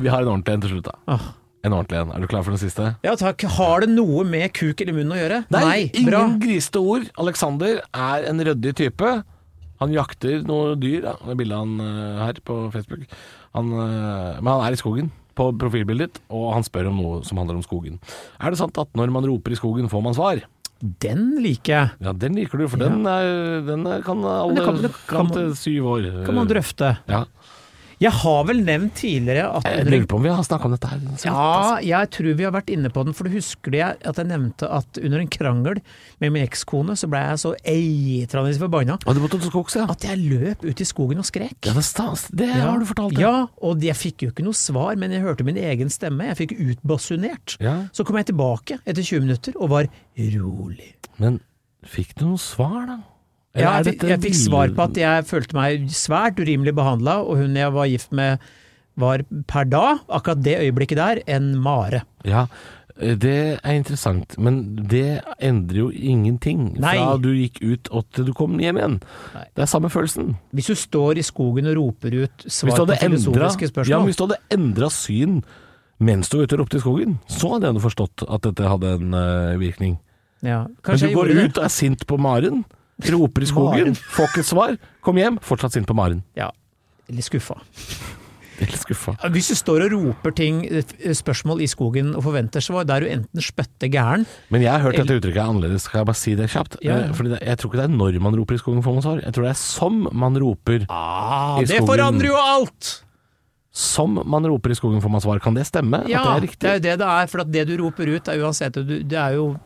[0.00, 0.94] Vi har en ordentlig en til slutt, da.
[1.12, 1.26] Åh.
[1.68, 2.14] En ordentlig en.
[2.16, 2.86] Er du klar for den siste?
[3.04, 3.44] Ja takk.
[3.58, 5.42] Har det noe med kuk eller munn å gjøre?
[5.52, 6.22] Nei, ingen Bra.
[6.40, 7.04] grisete ord.
[7.20, 9.10] Alexander er en ryddig type.
[9.84, 11.04] Han jakter noe dyr.
[11.04, 11.18] Da.
[11.20, 13.04] Det er bildet han eh, her på Facebook.
[13.60, 17.22] Han, eh, men han er i skogen på profilbildet ditt, og han spør om noe
[17.26, 18.00] som handler om skogen.
[18.40, 20.42] Er det sant at når man roper i skogen, får man svar?
[21.00, 21.90] Den liker jeg.
[22.04, 25.54] Ja, den liker du, for den, er, den er, kan alle kan- kan fram til
[25.56, 26.08] syv år.
[26.26, 26.90] Kan man drøfte.
[27.08, 27.22] Ja.
[28.02, 30.88] Jeg har vel nevnt tidligere at Jeg lurer på om vi har snakka om dette
[30.90, 30.98] her.
[31.24, 34.16] Ja, jeg tror vi har vært inne på den, for du husker det jeg- at
[34.16, 35.80] jeg nevnte at under en krangel
[36.20, 38.98] med min ekskone, så ble jeg så eitrende forbanna
[39.80, 39.86] ja?
[39.90, 41.54] at jeg løp ut i skogen og skrek.
[41.64, 42.28] Ja, det stas.
[42.34, 43.18] Det har du fortalt.
[43.18, 46.24] Ja, og jeg fikk jo ikke noe svar, men jeg hørte min egen stemme.
[46.34, 47.56] Jeg fikk utbasunert.
[47.60, 47.86] Ja.
[47.92, 50.94] Så kom jeg tilbake etter 20 minutter og var rolig.
[51.18, 51.40] Men
[51.86, 52.98] fikk du noe svar, da?
[53.54, 57.38] Ja, jeg, fikk- jeg fikk svar på at jeg følte meg svært urimelig behandla, og
[57.42, 58.42] hun jeg var gift med
[58.98, 62.04] var per da, akkurat det øyeblikket der, en mare.
[62.26, 62.46] Ja,
[62.94, 66.92] det er interessant, men det endrer jo ingenting Nei.
[66.94, 69.00] fra du gikk ut og til du kom hjem igjen.
[69.34, 69.42] Nei.
[69.50, 70.36] Det er samme følelsen.
[70.54, 74.20] Hvis du står i skogen og roper ut svar på filosofiske ja, spørsmål men hvis
[74.20, 75.42] du hadde endra syn
[76.04, 78.94] mens du var ute og ropte i skogen, så hadde jeg forstått at dette hadde
[78.98, 79.98] en uh, virkning.
[80.42, 82.64] ja, Men du går ut og er sint på Maren,
[83.14, 86.22] roper i skogen, får ikke svar, kom hjem, fortsatt sint på Maren.
[86.38, 86.50] Ja,
[87.10, 87.56] litt skuffa.
[88.60, 89.16] Litt skuffa.
[89.34, 90.84] Hvis du står og roper ting, eh,
[91.18, 94.78] spørsmål i skogen og forventer svar, da er du enten spøtte gæren Men jeg har
[94.84, 96.76] hørt dette uttrykket er annerledes, skal jeg bare si det kjapt?
[96.80, 97.08] Ja, ja.
[97.08, 99.02] Eh, Fordi det, jeg tror ikke det er når man roper i skogen får man
[99.02, 100.86] svar, jeg tror det er som man roper.
[100.88, 103.00] ah, I Det forandrer jo alt!
[103.74, 105.40] Som man roper i skogen får man svar.
[105.42, 106.04] Kan det stemme?
[106.06, 107.26] Ja, at det er det er jo det det er.
[107.26, 109.56] For at det du roper ut, er uansett Det er jo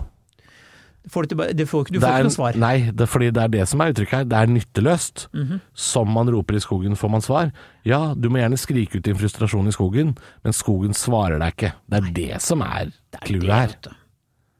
[1.10, 2.56] får du, du får, ikke- du Det får er- ikke noe svar.
[2.56, 4.24] Nei, det er fordi det er det som er uttrykket her.
[4.24, 5.26] Det er nytteløst.
[5.74, 7.52] Som man roper i skogen får man svar.
[7.84, 11.72] Ja, du må gjerne skrike ut din frustrasjon i skogen, men skogen svarer deg ikke.
[11.88, 12.92] Det er det som er
[13.24, 13.74] clouet her.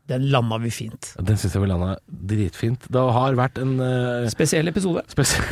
[0.09, 1.11] Den landa vi fint.
[1.21, 2.87] Den syns jeg vi landa dritfint.
[2.91, 5.03] Det har vært en uh, Spesiell episode.
[5.07, 5.45] spesiell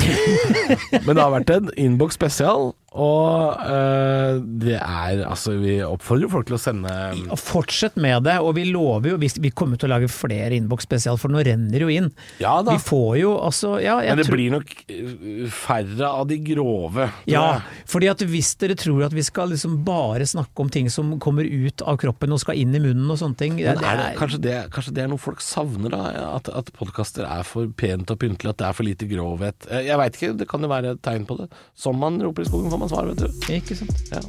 [1.06, 6.46] Men det har vært en innboks spesial, og eh, det er Altså, vi oppfordrer folk
[6.48, 6.90] til å sende
[7.30, 10.56] Og Fortsett med det, og vi lover jo Vi, vi kommer til å lage flere
[10.56, 12.08] innboks spesial, for nå renner jo inn.
[12.42, 12.74] Ja da.
[12.76, 16.38] Vi får jo altså Ja, jeg Men det tror blir nok eh, færre av de
[16.46, 17.08] grove.
[17.28, 17.44] ja,
[17.88, 21.46] fordi at hvis dere tror at vi skal liksom bare snakke om ting som kommer
[21.46, 24.56] ut av kroppen og skal inn i munnen og sånne ting er det, kanskje, det,
[24.74, 26.32] kanskje det er noe folk savner, da?
[26.36, 29.68] At, at podkaster er for pent og pyntelig, at det er for lite grovhet.
[29.70, 31.48] Eh, Jeg veit ikke, det kan jo være et tegn på det.
[31.78, 33.52] Som man roper i skogen, får man svar, vet du.
[33.54, 34.02] Ikke sant?
[34.10, 34.20] Ja.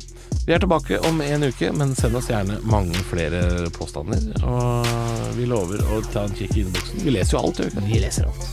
[0.48, 4.20] Vi er tilbake om en uke, men send oss gjerne mange flere påstander.
[4.48, 4.88] Og
[5.38, 7.04] vi lover å ta en kikk i innboksen.
[7.04, 7.88] Vi leser jo alt, gjør vi ikke?
[7.92, 8.44] Vi leser alt.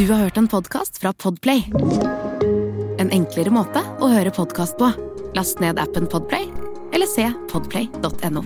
[0.00, 1.66] Du har hørt en podkast fra Podplay.
[3.00, 4.92] En enklere måte å høre podkast på.
[5.36, 6.48] Last ned appen Podplay,
[6.92, 8.44] eller se podplay.no.